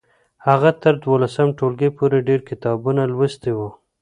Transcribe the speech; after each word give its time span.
هغه 0.47 0.69
تر 0.81 0.93
دولسم 1.05 1.47
ټولګي 1.57 1.89
پورې 1.97 2.17
ډیر 2.27 2.39
کتابونه 2.49 3.01
لوستي 3.13 3.51
وو. 3.57 3.69